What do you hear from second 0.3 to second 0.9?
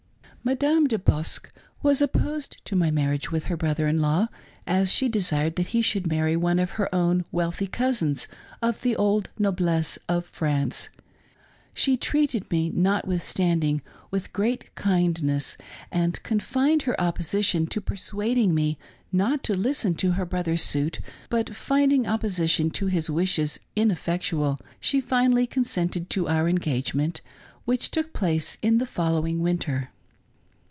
Madame